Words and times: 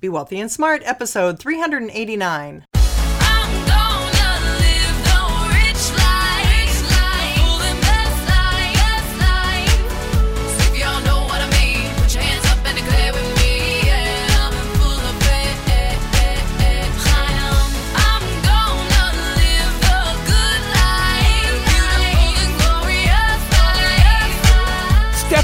Be 0.00 0.08
Wealthy 0.08 0.38
and 0.38 0.50
Smart, 0.50 0.82
episode 0.84 1.40
389. 1.40 2.64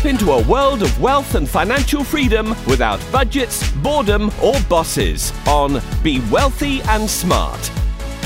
Into 0.04 0.32
a 0.32 0.46
world 0.46 0.82
of 0.82 1.00
wealth 1.00 1.34
and 1.34 1.48
financial 1.48 2.04
freedom 2.04 2.50
without 2.66 3.00
budgets, 3.10 3.72
boredom, 3.76 4.30
or 4.42 4.52
bosses 4.68 5.32
on 5.46 5.80
Be 6.02 6.20
Wealthy 6.30 6.82
and 6.82 7.08
Smart. 7.08 7.70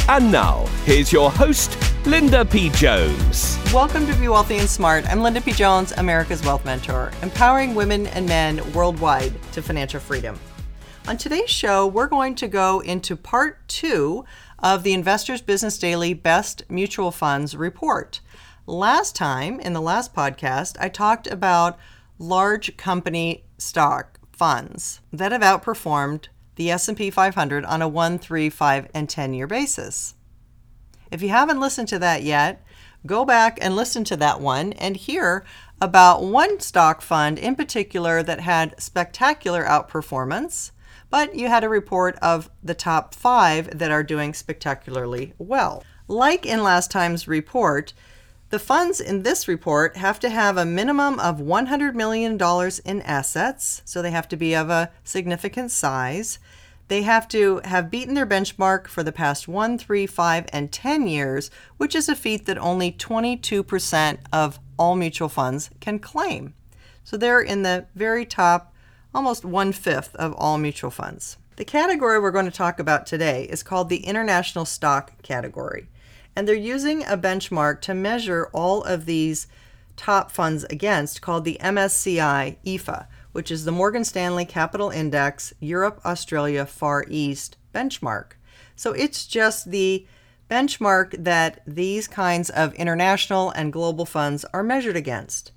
And 0.09 0.33
now, 0.33 0.67
here's 0.85 1.13
your 1.13 1.31
host, 1.31 1.79
Linda 2.05 2.45
P. 2.45 2.71
Jones. 2.71 3.61
Welcome 3.73 4.09
to 4.09 4.15
Be 4.15 4.27
Wealthy 4.27 4.59
and 4.59 4.69
Smart. 4.69 5.09
I'm 5.09 5.23
Linda 5.23 5.41
P. 5.41 5.53
Jones, 5.53 5.93
America's 5.99 6.45
Wealth 6.45 6.65
Mentor, 6.65 7.13
empowering 7.23 7.77
women 7.77 8.09
and 8.09 8.27
men 8.27 8.73
worldwide 8.73 9.41
to 9.53 9.63
financial 9.63 10.01
freedom. 10.01 10.37
On 11.07 11.17
today's 11.17 11.49
show, 11.49 11.87
we're 11.87 12.09
going 12.09 12.35
to 12.35 12.49
go 12.49 12.81
into 12.81 13.15
part 13.15 13.67
two 13.69 14.25
of 14.59 14.83
the 14.83 14.95
Investors 14.95 15.41
Business 15.41 15.79
Daily 15.79 16.13
Best 16.13 16.65
Mutual 16.69 17.13
Funds 17.13 17.55
report. 17.57 18.21
Last 18.69 19.17
time, 19.17 19.61
in 19.61 19.73
the 19.73 19.81
last 19.81 20.15
podcast, 20.15 20.77
I 20.79 20.91
talked 20.91 21.27
about 21.27 21.79
large 22.19 22.77
company 22.77 23.45
stock 23.57 24.21
funds 24.31 25.01
that 25.11 25.33
have 25.33 25.41
outperformed 25.41 26.27
the 26.57 26.71
S&P 26.73 27.09
500 27.09 27.65
on 27.65 27.81
a 27.81 27.89
1, 27.89 28.19
3, 28.19 28.51
5, 28.51 28.89
and 28.93 29.09
10 29.09 29.33
year 29.33 29.47
basis. 29.47 30.17
If 31.11 31.23
you 31.23 31.31
haven't 31.31 31.61
listened 31.61 31.89
to 31.89 31.99
that 32.01 32.23
yet, 32.23 32.63
go 33.07 33.25
back 33.25 33.57
and 33.63 33.75
listen 33.75 34.05
to 34.05 34.19
that 34.19 34.39
one 34.39 34.75
and 34.75 34.99
hear 34.99 35.47
about 35.81 36.25
one 36.25 36.61
stock 36.61 37.01
fund 37.01 37.39
in 37.39 37.57
particular 37.57 38.23
that 38.23 38.41
had 38.41 38.79
spectacular 38.79 39.65
outperformance, 39.65 40.73
but 41.09 41.35
you 41.35 41.49
had 41.49 41.65
a 41.65 41.71
report 41.71 42.19
of 42.21 42.51
the 42.63 42.75
top 42.75 43.15
five 43.15 43.79
that 43.79 43.91
are 43.91 44.03
doing 44.03 44.35
spectacularly 44.35 45.33
well. 45.39 45.83
Like 46.07 46.45
in 46.45 46.63
last 46.63 46.91
time's 46.91 47.27
report, 47.27 47.95
the 48.51 48.59
funds 48.59 48.99
in 48.99 49.25
this 49.25 49.47
report 49.47 49.97
have 49.97 50.19
to 50.21 50.31
have 50.31 50.57
a 50.57 50.65
minimum 50.65 51.21
of 51.21 51.39
$100 51.39 51.95
million 51.95 52.39
in 52.85 53.03
assets, 53.03 53.83
so 53.85 54.01
they 54.01 54.11
have 54.11 54.29
to 54.29 54.37
be 54.37 54.55
of 54.55 54.71
a 54.71 54.91
significant 55.05 55.71
size. 55.71 56.39
They 56.89 57.03
have 57.03 57.29
to 57.29 57.61
have 57.65 57.91
beaten 57.91 58.15
their 58.15 58.27
benchmark 58.27 58.87
for 58.87 59.03
the 59.03 59.13
past 59.13 59.49
one, 59.49 59.77
three, 59.77 60.07
five, 60.07 60.47
and 60.51 60.73
10 60.73 61.07
years, 61.07 61.51
which 61.77 61.95
is 61.95 62.09
a 62.09 62.17
feat 62.17 62.47
that 62.47 62.57
only 62.57 62.91
22% 62.91 64.19
of 64.33 64.59
all 64.79 64.97
mutual 64.97 65.29
funds 65.29 65.69
can 65.81 65.99
claim. 65.99 66.55
So 67.05 67.19
they're 67.19 67.43
in 67.43 67.63
the 67.63 67.87
very 67.95 68.25
top, 68.25 68.73
almost 69.15 69.45
one 69.45 69.73
fifth 69.73 70.15
of 70.17 70.33
all 70.35 70.57
mutual 70.57 70.91
funds. 70.91 71.37
The 71.57 71.67
category 71.67 72.19
we're 72.19 72.31
going 72.31 72.47
to 72.47 72.51
talk 72.51 72.81
about 72.81 73.05
today 73.05 73.45
is 73.45 73.63
called 73.63 73.91
the 73.91 74.07
International 74.07 74.65
Stock 74.65 75.21
category. 75.23 75.89
And 76.39 76.47
they're 76.47 76.55
using 76.55 77.03
a 77.03 77.19
benchmark 77.19 77.81
to 77.81 77.95
measure 77.95 78.49
all 78.53 78.85
of 78.85 79.07
these 79.07 79.49
top 79.97 80.31
funds 80.31 80.63
against 80.71 81.21
called 81.21 81.45
the 81.45 81.59
MSCI 81.61 82.59
EAFE, 82.63 83.09
which 83.33 83.51
is 83.51 83.65
the 83.65 83.73
Morgan 83.73 84.05
Stanley 84.05 84.45
Capital 84.45 84.91
Index 84.91 85.53
Europe, 85.59 86.01
Australia, 86.05 86.65
Far 86.65 87.05
East 87.09 87.57
benchmark. 87.75 88.35
So 88.77 88.93
it's 88.93 89.27
just 89.27 89.73
the 89.73 90.07
benchmark 90.49 91.25
that 91.25 91.61
these 91.67 92.07
kinds 92.07 92.51
of 92.51 92.73
international 92.75 93.51
and 93.51 93.73
global 93.73 94.07
funds 94.07 94.45
are 94.55 94.63
measured 94.63 94.95
against. 94.95 95.51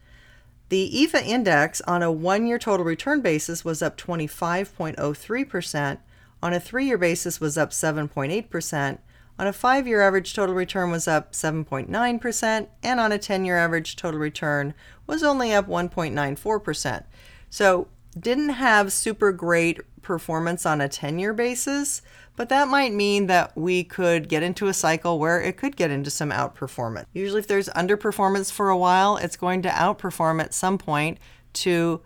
The 0.69 0.89
EAFE 0.97 1.23
index 1.23 1.81
on 1.81 2.01
a 2.01 2.11
one 2.11 2.47
year 2.47 2.57
total 2.57 2.87
return 2.87 3.21
basis 3.21 3.63
was 3.63 3.83
up 3.83 3.97
25.03%, 3.97 5.97
on 6.41 6.53
a 6.53 6.59
three 6.59 6.85
year 6.85 6.97
basis 6.97 7.39
was 7.39 7.55
up 7.55 7.69
7.8%, 7.69 8.97
on 9.39 9.47
a 9.47 9.53
five 9.53 9.87
year 9.87 10.01
average 10.01 10.33
total 10.33 10.55
return 10.55 10.91
was 10.91 11.07
up 11.07 11.33
7.9%, 11.33 12.67
and 12.83 12.99
on 12.99 13.11
a 13.11 13.17
10 13.17 13.45
year 13.45 13.57
average 13.57 13.95
total 13.95 14.19
return 14.19 14.73
was 15.07 15.23
only 15.23 15.53
up 15.53 15.67
1.94%. 15.67 17.03
So, 17.49 17.87
didn't 18.19 18.49
have 18.49 18.91
super 18.91 19.31
great 19.31 19.79
performance 20.01 20.65
on 20.65 20.81
a 20.81 20.89
10 20.89 21.19
year 21.19 21.33
basis, 21.33 22.01
but 22.35 22.49
that 22.49 22.67
might 22.67 22.93
mean 22.93 23.27
that 23.27 23.55
we 23.57 23.83
could 23.83 24.27
get 24.27 24.43
into 24.43 24.67
a 24.67 24.73
cycle 24.73 25.19
where 25.19 25.41
it 25.41 25.57
could 25.57 25.75
get 25.75 25.91
into 25.91 26.09
some 26.09 26.31
outperformance. 26.31 27.05
Usually, 27.13 27.39
if 27.39 27.47
there's 27.47 27.69
underperformance 27.69 28.51
for 28.51 28.69
a 28.69 28.77
while, 28.77 29.17
it's 29.17 29.37
going 29.37 29.61
to 29.61 29.69
outperform 29.69 30.41
at 30.41 30.53
some 30.53 30.77
point 30.77 31.19
to 31.53 32.01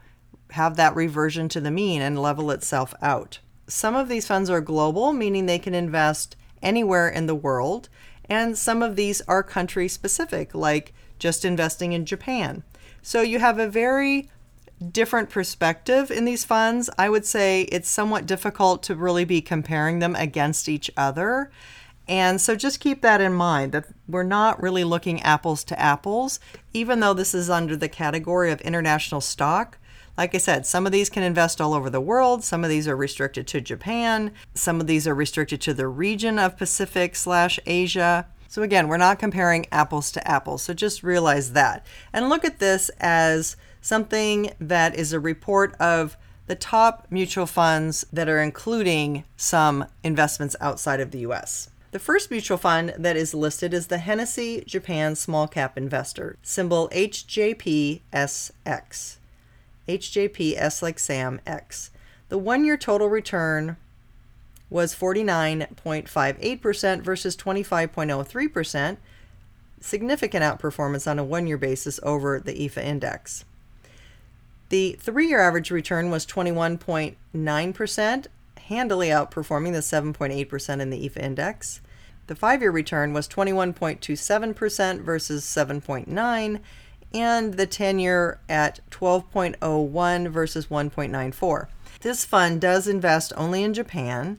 have 0.51 0.75
that 0.75 0.95
reversion 0.95 1.49
to 1.49 1.59
the 1.59 1.71
mean 1.71 2.01
and 2.01 2.21
level 2.21 2.51
itself 2.51 2.93
out. 3.01 3.39
Some 3.67 3.95
of 3.95 4.09
these 4.09 4.27
funds 4.27 4.49
are 4.49 4.61
global, 4.61 5.11
meaning 5.11 5.45
they 5.45 5.59
can 5.59 5.73
invest 5.73 6.35
anywhere 6.65 7.07
in 7.07 7.27
the 7.27 7.35
world, 7.35 7.87
and 8.27 8.57
some 8.57 8.83
of 8.83 8.97
these 8.97 9.21
are 9.21 9.43
country 9.43 9.87
specific, 9.87 10.53
like 10.53 10.93
just 11.19 11.45
investing 11.45 11.93
in 11.93 12.05
Japan. 12.05 12.63
So 13.01 13.21
you 13.21 13.39
have 13.39 13.59
a 13.59 13.69
very 13.69 14.29
different 14.91 15.29
perspective 15.29 16.11
in 16.11 16.25
these 16.25 16.43
funds. 16.43 16.89
I 16.97 17.09
would 17.09 17.25
say 17.25 17.61
it's 17.63 17.89
somewhat 17.89 18.25
difficult 18.25 18.83
to 18.83 18.95
really 18.95 19.23
be 19.23 19.41
comparing 19.41 19.99
them 19.99 20.15
against 20.15 20.67
each 20.67 20.91
other. 20.97 21.51
And 22.07 22.39
so 22.39 22.55
just 22.55 22.79
keep 22.79 23.01
that 23.01 23.21
in 23.21 23.33
mind 23.33 23.71
that 23.71 23.85
we're 24.07 24.23
not 24.23 24.61
really 24.61 24.83
looking 24.83 25.21
apples 25.21 25.63
to 25.65 25.79
apples, 25.79 26.39
even 26.73 26.99
though 26.99 27.13
this 27.13 27.33
is 27.33 27.49
under 27.49 27.75
the 27.75 27.89
category 27.89 28.51
of 28.51 28.61
international 28.61 29.21
stock. 29.21 29.77
Like 30.17 30.33
I 30.33 30.37
said, 30.37 30.65
some 30.65 30.85
of 30.85 30.93
these 30.93 31.09
can 31.09 31.23
invest 31.23 31.59
all 31.59 31.73
over 31.73 31.89
the 31.89 31.99
world. 31.99 32.43
Some 32.43 32.63
of 32.63 32.69
these 32.69 32.87
are 32.87 32.95
restricted 32.95 33.47
to 33.47 33.59
Japan. 33.59 34.31
Some 34.53 34.79
of 34.79 34.87
these 34.87 35.07
are 35.07 35.15
restricted 35.15 35.59
to 35.61 35.73
the 35.73 35.87
region 35.87 36.39
of 36.39 36.57
Pacific 36.57 37.15
slash 37.15 37.59
Asia. 37.65 38.27
So 38.47 38.61
again, 38.61 38.87
we're 38.87 38.95
not 38.95 39.19
comparing 39.19 39.65
apples 39.73 40.13
to 40.13 40.25
apples. 40.25 40.61
So 40.63 40.73
just 40.73 41.03
realize 41.03 41.51
that. 41.51 41.85
And 42.13 42.29
look 42.29 42.45
at 42.45 42.59
this 42.59 42.89
as 42.99 43.57
something 43.81 44.53
that 44.59 44.95
is 44.95 45.11
a 45.11 45.19
report 45.19 45.75
of 45.75 46.15
the 46.47 46.55
top 46.55 47.07
mutual 47.09 47.45
funds 47.45 48.05
that 48.13 48.29
are 48.29 48.41
including 48.41 49.25
some 49.35 49.85
investments 50.03 50.55
outside 50.61 51.01
of 51.01 51.11
the 51.11 51.19
US. 51.19 51.69
The 51.91 51.99
first 51.99 52.31
mutual 52.31 52.57
fund 52.57 52.93
that 52.97 53.17
is 53.17 53.33
listed 53.33 53.73
is 53.73 53.87
the 53.87 53.97
Hennessy 53.97 54.63
Japan 54.65 55.15
Small 55.15 55.47
Cap 55.47 55.77
Investor, 55.77 56.37
symbol 56.41 56.89
HJPSX. 56.89 58.01
HJPS 59.87 60.81
like 60.81 60.99
Sam 60.99 61.39
X. 61.45 61.91
The 62.29 62.37
one 62.37 62.63
year 62.65 62.77
total 62.77 63.09
return 63.09 63.77
was 64.69 64.95
49.58% 64.95 67.01
versus 67.01 67.35
25.03%, 67.37 68.97
significant 69.79 70.43
outperformance 70.43 71.09
on 71.09 71.17
a 71.19 71.23
one 71.23 71.47
year 71.47 71.57
basis 71.57 71.99
over 72.03 72.39
the 72.39 72.53
EAFE 72.53 72.77
index. 72.77 73.45
The 74.69 74.97
three 74.99 75.27
year 75.27 75.39
average 75.39 75.69
return 75.69 76.09
was 76.09 76.25
21.9%, 76.25 78.27
handily 78.57 79.09
outperforming 79.09 79.73
the 79.73 79.79
7.8% 79.79 80.81
in 80.81 80.89
the 80.89 81.07
EAFE 81.07 81.17
index. 81.17 81.81
The 82.27 82.35
five 82.35 82.61
year 82.61 82.71
return 82.71 83.13
was 83.13 83.27
21.27% 83.27 85.01
versus 85.01 85.45
7.9 85.45 86.59
and 87.15 87.53
the 87.53 87.65
10 87.65 87.97
year 87.97 88.39
at 88.49 88.81
12.01 88.91 90.27
versus 90.27 90.67
1.94. 90.67 91.67
This 92.01 92.25
fund 92.25 92.59
does 92.59 92.87
invest 92.87 93.31
only 93.37 93.63
in 93.63 93.73
Japan 93.73 94.37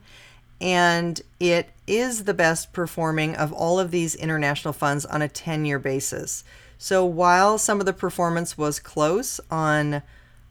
and 0.61 1.21
it 1.41 1.71
is 1.87 2.25
the 2.25 2.35
best 2.35 2.73
performing 2.73 3.35
of 3.35 3.53
all 3.53 3.81
of 3.81 3.91
these 3.91 4.15
international 4.15 4.73
funds 4.73 5.05
on 5.07 5.23
a 5.23 5.29
10 5.29 5.65
year 5.65 5.79
basis. 5.79 6.45
So 6.79 7.05
while 7.05 7.59
some 7.59 7.81
of 7.81 7.87
the 7.87 7.93
performance 7.93 8.59
was 8.59 8.79
close 8.79 9.41
on 9.51 10.03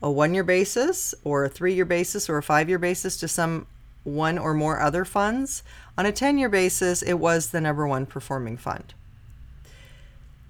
a 0.01 0.09
one 0.09 0.33
year 0.33 0.43
basis 0.43 1.15
or 1.23 1.45
a 1.45 1.49
three 1.49 1.73
year 1.73 1.85
basis 1.85 2.27
or 2.27 2.37
a 2.37 2.43
five 2.43 2.69
year 2.69 2.79
basis 2.79 3.17
to 3.17 3.27
some 3.27 3.67
one 4.03 4.37
or 4.37 4.53
more 4.53 4.79
other 4.79 5.05
funds, 5.05 5.63
on 5.97 6.05
a 6.05 6.11
10 6.11 6.37
year 6.37 6.49
basis, 6.49 7.01
it 7.01 7.15
was 7.15 7.49
the 7.49 7.61
number 7.61 7.87
one 7.87 8.05
performing 8.05 8.57
fund. 8.57 8.93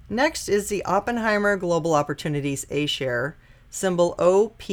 Next 0.08 0.48
is 0.48 0.68
the 0.68 0.84
Oppenheimer 0.84 1.56
Global 1.56 1.92
Opportunities 1.92 2.64
A 2.70 2.86
share, 2.86 3.36
symbol 3.68 4.14
OPGIX. 4.18 4.70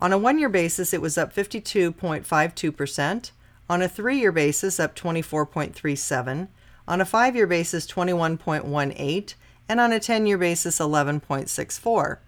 On 0.00 0.12
a 0.12 0.18
one 0.18 0.40
year 0.40 0.48
basis, 0.48 0.92
it 0.92 1.00
was 1.00 1.16
up 1.16 1.32
52.52%. 1.32 3.30
On 3.70 3.82
a 3.82 3.88
three 3.88 4.18
year 4.18 4.32
basis, 4.32 4.80
up 4.80 4.96
24.37. 4.96 6.48
On 6.88 7.00
a 7.00 7.04
five 7.04 7.36
year 7.36 7.46
basis, 7.46 7.86
21.18, 7.86 9.34
And 9.68 9.78
on 9.78 9.92
a 9.92 10.00
10 10.00 10.26
year 10.26 10.38
basis, 10.38 10.80
11.64. 10.80 12.18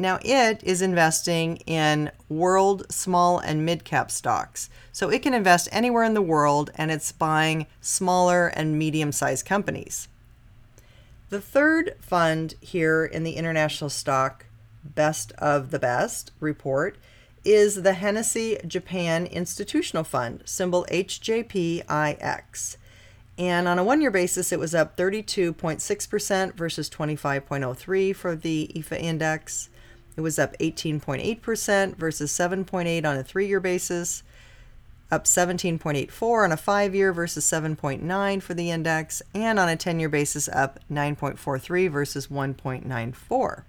Now, 0.00 0.18
it 0.22 0.62
is 0.64 0.80
investing 0.80 1.58
in 1.66 2.10
world 2.30 2.90
small 2.90 3.38
and 3.38 3.66
mid 3.66 3.84
cap 3.84 4.10
stocks. 4.10 4.70
So 4.92 5.10
it 5.10 5.22
can 5.22 5.34
invest 5.34 5.68
anywhere 5.70 6.04
in 6.04 6.14
the 6.14 6.22
world 6.22 6.70
and 6.74 6.90
it's 6.90 7.12
buying 7.12 7.66
smaller 7.82 8.48
and 8.48 8.78
medium 8.78 9.12
sized 9.12 9.44
companies. 9.44 10.08
The 11.28 11.40
third 11.40 11.96
fund 12.00 12.54
here 12.62 13.04
in 13.04 13.24
the 13.24 13.32
International 13.32 13.90
Stock 13.90 14.46
Best 14.82 15.32
of 15.32 15.70
the 15.70 15.78
Best 15.78 16.32
report 16.40 16.96
is 17.44 17.82
the 17.82 17.92
Hennessy 17.92 18.56
Japan 18.66 19.26
Institutional 19.26 20.04
Fund, 20.04 20.44
symbol 20.46 20.86
HJPIX. 20.90 22.76
And 23.36 23.68
on 23.68 23.78
a 23.78 23.84
one 23.84 24.00
year 24.00 24.10
basis, 24.10 24.50
it 24.50 24.58
was 24.58 24.74
up 24.74 24.96
32.6% 24.96 26.54
versus 26.54 26.88
25.03 26.88 28.16
for 28.16 28.34
the 28.34 28.70
EAFE 28.74 28.98
index. 28.98 29.68
It 30.16 30.20
was 30.20 30.38
up 30.38 30.56
18.8% 30.58 31.96
versus 31.96 32.32
7.8 32.32 33.04
on 33.04 33.16
a 33.16 33.22
three 33.22 33.46
year 33.46 33.60
basis, 33.60 34.22
up 35.10 35.24
17.84 35.24 36.44
on 36.44 36.52
a 36.52 36.56
five 36.56 36.94
year 36.94 37.12
versus 37.12 37.44
7.9 37.44 38.42
for 38.42 38.54
the 38.54 38.70
index, 38.70 39.22
and 39.34 39.58
on 39.58 39.68
a 39.68 39.76
10 39.76 40.00
year 40.00 40.08
basis, 40.08 40.48
up 40.48 40.80
9.43 40.90 41.90
versus 41.90 42.26
1.94. 42.28 43.62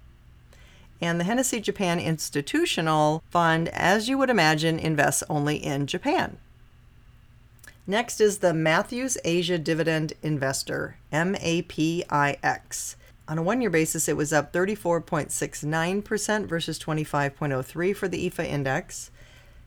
And 1.00 1.18
the 1.18 1.24
Hennessy 1.24 1.60
Japan 1.60 1.98
Institutional 1.98 3.24
Fund, 3.28 3.68
as 3.70 4.08
you 4.08 4.16
would 4.18 4.30
imagine, 4.30 4.78
invests 4.78 5.24
only 5.28 5.56
in 5.56 5.88
Japan. 5.88 6.38
Next 7.88 8.20
is 8.20 8.38
the 8.38 8.54
Matthews 8.54 9.18
Asia 9.24 9.58
Dividend 9.58 10.12
Investor, 10.22 10.98
MAPIX. 11.12 12.94
On 13.32 13.38
a 13.38 13.42
one 13.42 13.62
year 13.62 13.70
basis, 13.70 14.10
it 14.10 14.16
was 14.18 14.30
up 14.30 14.52
34.69% 14.52 16.46
versus 16.46 16.78
25.03 16.78 17.96
for 17.96 18.06
the 18.06 18.28
EAFE 18.28 18.44
index. 18.44 19.10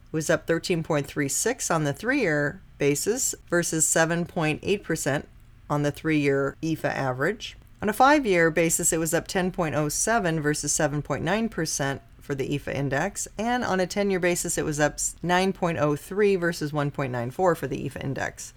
It 0.06 0.14
was 0.14 0.30
up 0.30 0.46
13.36 0.46 1.74
on 1.74 1.84
the 1.84 1.92
three 1.92 2.20
year 2.22 2.62
basis 2.78 3.34
versus 3.50 3.88
7.8% 3.88 5.24
on 5.68 5.82
the 5.82 5.90
three 5.90 6.20
year 6.20 6.56
EAFE 6.62 6.86
average. 6.86 7.58
On 7.82 7.90
a 7.90 7.94
five 7.94 8.24
year 8.28 8.52
basis, 8.52 8.94
it 8.94 9.00
was 9.00 9.16
up 9.16 9.28
10.07 9.28 10.42
versus 10.42 10.72
7.9% 10.72 12.00
for 12.22 12.36
the 12.36 12.56
EAFE 12.56 12.68
index. 12.68 13.28
And 13.36 13.64
on 13.64 13.80
a 13.80 13.88
10 13.88 14.12
year 14.12 14.20
basis, 14.20 14.60
it 14.60 14.64
was 14.66 14.80
up 14.80 14.98
9.03 14.98 16.40
versus 16.40 16.72
1.94 16.72 17.34
for 17.34 17.56
the 17.66 17.84
EAFE 17.84 18.04
index. 18.04 18.54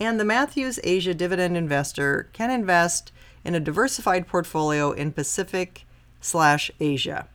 And 0.00 0.20
the 0.20 0.24
Matthews 0.24 0.78
Asia 0.84 1.14
Dividend 1.14 1.56
Investor 1.56 2.28
can 2.32 2.50
invest 2.50 3.10
in 3.44 3.54
a 3.54 3.60
diversified 3.60 4.26
portfolio 4.26 4.92
in 4.92 5.12
Pacific 5.12 5.84
slash 6.20 6.70
Asia. 6.80 7.26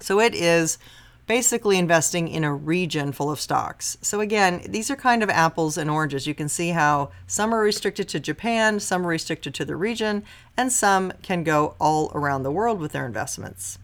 So 0.00 0.20
it 0.20 0.34
is 0.34 0.78
basically 1.26 1.78
investing 1.78 2.26
in 2.26 2.42
a 2.42 2.52
region 2.52 3.12
full 3.12 3.30
of 3.30 3.40
stocks. 3.40 3.96
So 4.02 4.20
again, 4.20 4.62
these 4.68 4.90
are 4.90 4.96
kind 4.96 5.22
of 5.22 5.30
apples 5.30 5.76
and 5.76 5.88
oranges. 5.88 6.26
You 6.26 6.34
can 6.34 6.48
see 6.48 6.70
how 6.70 7.10
some 7.28 7.54
are 7.54 7.60
restricted 7.60 8.08
to 8.08 8.18
Japan, 8.18 8.80
some 8.80 9.06
are 9.06 9.10
restricted 9.10 9.54
to 9.54 9.64
the 9.64 9.76
region, 9.76 10.24
and 10.56 10.72
some 10.72 11.12
can 11.22 11.44
go 11.44 11.76
all 11.80 12.10
around 12.16 12.42
the 12.42 12.50
world 12.50 12.80
with 12.80 12.90
their 12.90 13.06
investments. 13.06 13.78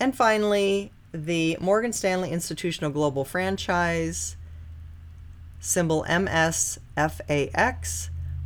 And 0.00 0.16
finally, 0.16 0.90
the 1.12 1.56
Morgan 1.60 1.92
Stanley 1.92 2.30
Institutional 2.30 2.90
Global 2.90 3.24
Franchise, 3.24 4.36
symbol 5.60 6.04
MSFAX, 6.08 6.78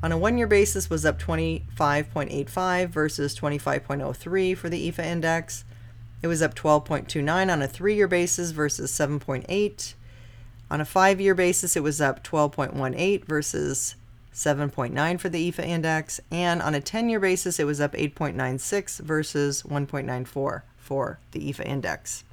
on 0.03 0.11
a 0.11 0.19
one 0.19 0.37
year 0.37 0.49
basis 0.49 0.91
was 0.91 1.06
up 1.06 1.19
25.85 1.20 2.88
versus 2.88 3.38
25.03 3.38 4.56
for 4.56 4.69
the 4.69 4.88
EAFE 4.88 4.99
index. 4.99 5.64
It 6.23 6.26
was 6.26 6.43
up 6.43 6.55
12.29 6.55 7.53
on 7.53 7.62
a 7.62 7.69
three 7.69 7.94
year 7.94 8.09
basis 8.09 8.50
versus 8.50 8.91
7.8. 8.93 9.94
On 10.70 10.81
a 10.81 10.85
five 10.85 11.20
year 11.20 11.35
basis, 11.35 11.76
it 11.76 11.82
was 11.82 12.00
up 12.00 12.25
12.18 12.25 13.25
versus 13.26 13.94
7.9 14.35 15.20
for 15.20 15.29
the 15.29 15.50
EAFE 15.50 15.61
index. 15.61 16.20
And 16.31 16.62
on 16.62 16.75
a 16.75 16.81
10 16.81 17.09
year 17.09 17.20
basis, 17.20 17.61
it 17.61 17.64
was 17.64 17.81
up 17.81 17.93
8.96 17.93 19.00
versus 19.00 19.62
1.94 19.62 20.62
for 20.79 21.19
the 21.32 21.41
EAFE 21.41 21.64
index. 21.64 22.25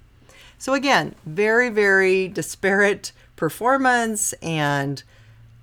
So, 0.58 0.74
again, 0.74 1.16
very, 1.26 1.70
very 1.70 2.28
disparate 2.28 3.12
performance 3.40 4.34
and 4.42 5.02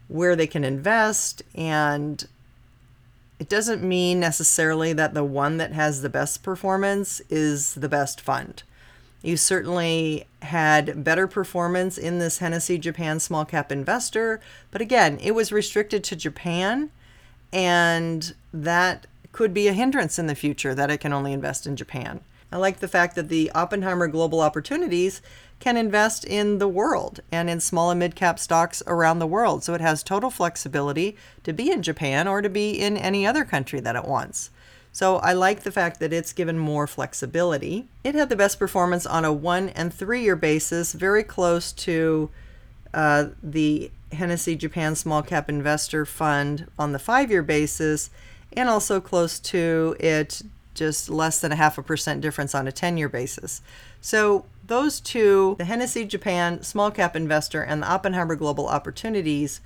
where 0.08 0.34
they 0.34 0.46
can 0.46 0.64
invest. 0.64 1.42
And 1.54 2.26
it 3.38 3.50
doesn't 3.50 3.82
mean 3.82 4.18
necessarily 4.18 4.94
that 4.94 5.12
the 5.12 5.22
one 5.22 5.58
that 5.58 5.72
has 5.72 6.00
the 6.00 6.08
best 6.08 6.42
performance 6.42 7.20
is 7.28 7.74
the 7.74 7.88
best 7.88 8.18
fund. 8.18 8.62
You 9.22 9.36
certainly 9.36 10.24
had 10.40 11.04
better 11.04 11.26
performance 11.26 11.98
in 11.98 12.18
this 12.18 12.38
Hennessy 12.38 12.78
Japan 12.78 13.20
Small 13.20 13.44
Cap 13.44 13.70
Investor, 13.70 14.40
but 14.70 14.80
again, 14.80 15.18
it 15.20 15.34
was 15.34 15.52
restricted 15.52 16.02
to 16.04 16.16
Japan, 16.16 16.90
and 17.52 18.34
that 18.54 19.06
could 19.32 19.52
be 19.52 19.68
a 19.68 19.72
hindrance 19.72 20.18
in 20.18 20.28
the 20.28 20.34
future 20.34 20.74
that 20.74 20.90
it 20.90 20.98
can 20.98 21.12
only 21.12 21.32
invest 21.32 21.66
in 21.66 21.76
Japan. 21.76 22.20
I 22.52 22.58
like 22.58 22.78
the 22.78 22.88
fact 22.88 23.16
that 23.16 23.28
the 23.28 23.50
Oppenheimer 23.54 24.08
Global 24.08 24.40
Opportunities 24.40 25.20
can 25.58 25.76
invest 25.76 26.24
in 26.24 26.58
the 26.58 26.68
world 26.68 27.20
and 27.32 27.50
in 27.50 27.60
small 27.60 27.90
and 27.90 27.98
mid 27.98 28.14
cap 28.14 28.38
stocks 28.38 28.82
around 28.86 29.18
the 29.18 29.26
world. 29.26 29.64
So 29.64 29.74
it 29.74 29.80
has 29.80 30.02
total 30.02 30.30
flexibility 30.30 31.16
to 31.44 31.52
be 31.52 31.70
in 31.70 31.82
Japan 31.82 32.28
or 32.28 32.42
to 32.42 32.48
be 32.48 32.72
in 32.72 32.96
any 32.96 33.26
other 33.26 33.44
country 33.44 33.80
that 33.80 33.96
it 33.96 34.04
wants. 34.04 34.50
So 34.92 35.16
I 35.16 35.34
like 35.34 35.60
the 35.60 35.72
fact 35.72 36.00
that 36.00 36.12
it's 36.12 36.32
given 36.32 36.58
more 36.58 36.86
flexibility. 36.86 37.86
It 38.02 38.14
had 38.14 38.28
the 38.28 38.36
best 38.36 38.58
performance 38.58 39.04
on 39.04 39.24
a 39.24 39.32
one 39.32 39.68
and 39.70 39.92
three 39.92 40.22
year 40.22 40.36
basis, 40.36 40.92
very 40.92 41.22
close 41.22 41.72
to 41.72 42.30
uh, 42.94 43.26
the 43.42 43.90
Hennessy 44.12 44.56
Japan 44.56 44.94
Small 44.94 45.22
Cap 45.22 45.50
Investor 45.50 46.06
Fund 46.06 46.66
on 46.78 46.92
the 46.92 46.98
five 46.98 47.30
year 47.30 47.42
basis, 47.42 48.08
and 48.52 48.68
also 48.68 49.00
close 49.00 49.38
to 49.40 49.96
it 50.00 50.42
just 50.76 51.08
less 51.08 51.40
than 51.40 51.52
a 51.52 51.56
half 51.56 51.78
a 51.78 51.82
percent 51.82 52.20
difference 52.20 52.54
on 52.54 52.68
a 52.68 52.72
10 52.72 52.96
year 52.96 53.08
basis. 53.08 53.62
So, 54.00 54.44
those 54.64 55.00
two, 55.00 55.56
the 55.58 55.64
Hennessy 55.64 56.04
Japan 56.04 56.62
Small 56.62 56.90
Cap 56.90 57.16
Investor 57.16 57.62
and 57.62 57.82
the 57.82 57.90
Oppenheimer 57.90 58.36
Global 58.36 58.68
Opportunities, 58.68 59.60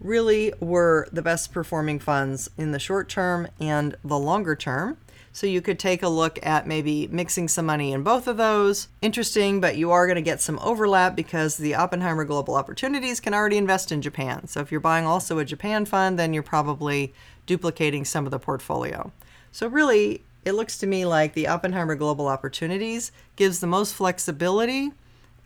really 0.00 0.52
were 0.60 1.06
the 1.12 1.22
best 1.22 1.52
performing 1.52 1.98
funds 1.98 2.50
in 2.56 2.72
the 2.72 2.78
short 2.78 3.08
term 3.08 3.46
and 3.60 3.96
the 4.02 4.18
longer 4.18 4.56
term. 4.56 4.96
So 5.32 5.46
you 5.46 5.60
could 5.60 5.78
take 5.78 6.02
a 6.02 6.08
look 6.08 6.44
at 6.44 6.66
maybe 6.66 7.06
mixing 7.06 7.46
some 7.46 7.66
money 7.66 7.92
in 7.92 8.02
both 8.02 8.26
of 8.26 8.36
those. 8.36 8.88
Interesting, 9.00 9.60
but 9.60 9.76
you 9.76 9.92
are 9.92 10.06
going 10.06 10.16
to 10.16 10.22
get 10.22 10.40
some 10.40 10.58
overlap 10.58 11.14
because 11.14 11.56
the 11.56 11.76
Oppenheimer 11.76 12.24
Global 12.24 12.56
Opportunities 12.56 13.20
can 13.20 13.32
already 13.32 13.56
invest 13.56 13.92
in 13.92 14.02
Japan. 14.02 14.48
So 14.48 14.60
if 14.60 14.72
you're 14.72 14.80
buying 14.80 15.06
also 15.06 15.38
a 15.38 15.44
Japan 15.44 15.84
fund, 15.84 16.18
then 16.18 16.34
you're 16.34 16.42
probably 16.42 17.14
duplicating 17.46 18.04
some 18.04 18.24
of 18.24 18.32
the 18.32 18.40
portfolio. 18.40 19.12
So 19.52 19.68
really, 19.68 20.22
it 20.44 20.52
looks 20.52 20.78
to 20.78 20.86
me 20.86 21.04
like 21.04 21.34
the 21.34 21.48
Oppenheimer 21.48 21.94
Global 21.94 22.28
Opportunities 22.28 23.12
gives 23.36 23.60
the 23.60 23.66
most 23.66 23.94
flexibility 23.94 24.92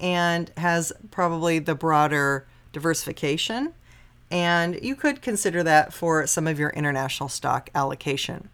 and 0.00 0.50
has 0.56 0.92
probably 1.10 1.58
the 1.58 1.74
broader 1.74 2.46
diversification. 2.72 3.74
And 4.30 4.78
you 4.82 4.96
could 4.96 5.22
consider 5.22 5.62
that 5.62 5.92
for 5.92 6.26
some 6.26 6.46
of 6.46 6.58
your 6.58 6.70
international 6.70 7.28
stock 7.28 7.70
allocation. 7.74 8.48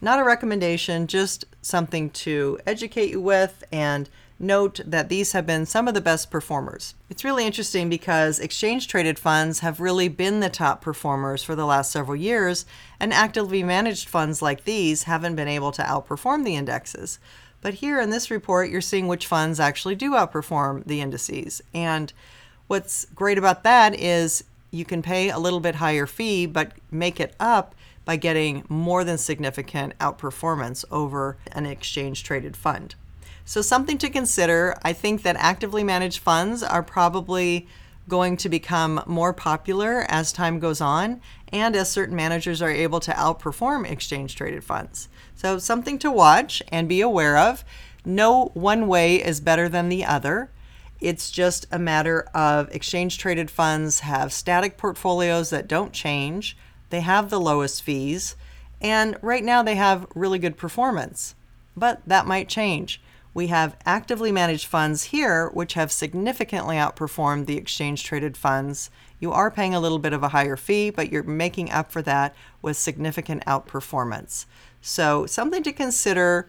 Not 0.00 0.18
a 0.18 0.24
recommendation, 0.24 1.06
just 1.06 1.46
something 1.62 2.10
to 2.10 2.58
educate 2.66 3.10
you 3.10 3.20
with 3.20 3.64
and 3.72 4.08
note 4.38 4.80
that 4.84 5.08
these 5.08 5.32
have 5.32 5.46
been 5.46 5.66
some 5.66 5.88
of 5.88 5.94
the 5.94 6.00
best 6.00 6.30
performers. 6.30 6.94
It's 7.08 7.24
really 7.24 7.46
interesting 7.46 7.88
because 7.88 8.38
exchange 8.38 8.88
traded 8.88 9.18
funds 9.18 9.60
have 9.60 9.80
really 9.80 10.08
been 10.08 10.40
the 10.40 10.50
top 10.50 10.80
performers 10.82 11.42
for 11.42 11.54
the 11.54 11.64
last 11.64 11.90
several 11.90 12.16
years, 12.16 12.66
and 13.00 13.12
actively 13.12 13.62
managed 13.62 14.08
funds 14.08 14.42
like 14.42 14.64
these 14.64 15.04
haven't 15.04 15.36
been 15.36 15.48
able 15.48 15.72
to 15.72 15.82
outperform 15.82 16.44
the 16.44 16.56
indexes. 16.56 17.18
But 17.62 17.74
here 17.74 18.00
in 18.00 18.10
this 18.10 18.30
report, 18.30 18.70
you're 18.70 18.80
seeing 18.80 19.08
which 19.08 19.26
funds 19.26 19.58
actually 19.58 19.94
do 19.94 20.12
outperform 20.12 20.84
the 20.86 21.00
indices. 21.00 21.62
And 21.72 22.12
what's 22.66 23.06
great 23.06 23.38
about 23.38 23.64
that 23.64 23.98
is 23.98 24.44
you 24.70 24.84
can 24.84 25.02
pay 25.02 25.30
a 25.30 25.38
little 25.38 25.60
bit 25.60 25.76
higher 25.76 26.06
fee, 26.06 26.46
but 26.46 26.72
make 26.90 27.18
it 27.18 27.34
up 27.40 27.74
by 28.04 28.16
getting 28.16 28.64
more 28.68 29.02
than 29.02 29.18
significant 29.18 29.98
outperformance 29.98 30.84
over 30.90 31.38
an 31.52 31.66
exchange 31.66 32.22
traded 32.22 32.56
fund. 32.56 32.94
So, 33.48 33.62
something 33.62 33.96
to 33.98 34.10
consider. 34.10 34.74
I 34.82 34.92
think 34.92 35.22
that 35.22 35.36
actively 35.36 35.84
managed 35.84 36.18
funds 36.18 36.64
are 36.64 36.82
probably 36.82 37.68
going 38.08 38.36
to 38.38 38.48
become 38.48 39.02
more 39.06 39.32
popular 39.32 40.04
as 40.08 40.32
time 40.32 40.58
goes 40.58 40.80
on 40.80 41.20
and 41.52 41.76
as 41.76 41.88
certain 41.88 42.16
managers 42.16 42.60
are 42.60 42.70
able 42.70 42.98
to 43.00 43.12
outperform 43.12 43.88
exchange 43.88 44.34
traded 44.34 44.64
funds. 44.64 45.08
So, 45.36 45.58
something 45.58 45.96
to 46.00 46.10
watch 46.10 46.60
and 46.72 46.88
be 46.88 47.00
aware 47.00 47.38
of. 47.38 47.64
No 48.04 48.46
one 48.54 48.88
way 48.88 49.24
is 49.24 49.40
better 49.40 49.68
than 49.68 49.88
the 49.88 50.04
other. 50.04 50.50
It's 51.00 51.30
just 51.30 51.66
a 51.70 51.78
matter 51.78 52.22
of 52.34 52.68
exchange 52.74 53.16
traded 53.16 53.48
funds 53.48 54.00
have 54.00 54.32
static 54.32 54.76
portfolios 54.76 55.50
that 55.50 55.68
don't 55.68 55.92
change. 55.92 56.56
They 56.90 57.00
have 57.00 57.30
the 57.30 57.40
lowest 57.40 57.82
fees, 57.84 58.34
and 58.80 59.16
right 59.22 59.44
now 59.44 59.62
they 59.62 59.76
have 59.76 60.06
really 60.16 60.40
good 60.40 60.56
performance. 60.56 61.36
but 61.76 62.00
that 62.06 62.26
might 62.26 62.48
change. 62.48 63.00
We 63.36 63.48
have 63.48 63.76
actively 63.84 64.32
managed 64.32 64.64
funds 64.64 65.02
here, 65.02 65.50
which 65.50 65.74
have 65.74 65.92
significantly 65.92 66.76
outperformed 66.76 67.44
the 67.44 67.58
exchange 67.58 68.02
traded 68.02 68.34
funds. 68.34 68.88
You 69.20 69.30
are 69.30 69.50
paying 69.50 69.74
a 69.74 69.78
little 69.78 69.98
bit 69.98 70.14
of 70.14 70.22
a 70.22 70.28
higher 70.28 70.56
fee, 70.56 70.88
but 70.88 71.12
you're 71.12 71.22
making 71.22 71.70
up 71.70 71.92
for 71.92 72.00
that 72.00 72.34
with 72.62 72.78
significant 72.78 73.44
outperformance. 73.44 74.46
So, 74.80 75.26
something 75.26 75.62
to 75.64 75.72
consider 75.74 76.48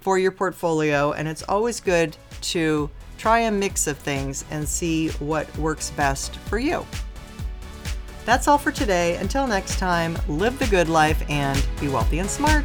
for 0.00 0.18
your 0.18 0.30
portfolio, 0.30 1.12
and 1.12 1.28
it's 1.28 1.42
always 1.42 1.80
good 1.80 2.16
to 2.40 2.88
try 3.18 3.40
a 3.40 3.50
mix 3.50 3.86
of 3.86 3.98
things 3.98 4.46
and 4.50 4.66
see 4.66 5.10
what 5.18 5.54
works 5.58 5.90
best 5.90 6.36
for 6.36 6.58
you. 6.58 6.86
That's 8.24 8.48
all 8.48 8.56
for 8.56 8.72
today. 8.72 9.16
Until 9.16 9.46
next 9.46 9.78
time, 9.78 10.16
live 10.28 10.58
the 10.58 10.66
good 10.68 10.88
life 10.88 11.22
and 11.28 11.62
be 11.78 11.88
wealthy 11.88 12.20
and 12.20 12.30
smart. 12.30 12.64